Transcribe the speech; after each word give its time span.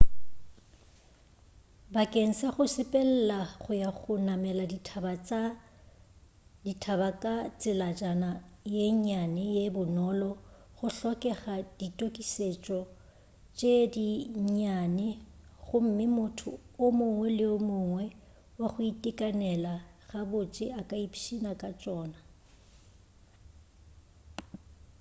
bakeng 1.93 2.33
sa 2.39 2.47
go 2.55 2.65
sepelela 2.75 3.39
go 3.61 3.71
ya 3.83 3.89
go 3.99 4.13
namela 4.27 4.63
dithaba 6.65 7.03
ka 7.23 7.33
tselajana 7.59 8.31
ye 8.73 8.85
nnyane 8.95 9.43
ye 9.55 9.65
bonolo 9.75 10.31
go 10.75 10.87
hlokega 10.95 11.55
ditokišetšo 11.79 12.79
tše 13.57 13.73
di 13.93 14.09
nnyane 14.43 15.07
gomme 15.65 16.05
motho 16.17 16.51
o 16.83 16.85
mongwe 16.97 17.27
le 17.37 17.45
o 17.55 17.57
mongwe 17.69 18.05
wa 18.59 18.67
go 18.73 18.81
itekanela 18.91 19.73
ga 20.09 20.21
botse 20.29 20.65
a 20.79 20.81
ka 20.89 20.95
ipšhina 21.05 21.51
ka 21.61 21.69
tšona 21.79 22.19